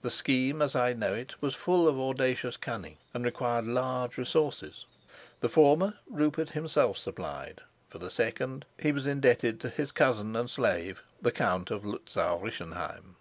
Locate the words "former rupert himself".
5.48-6.96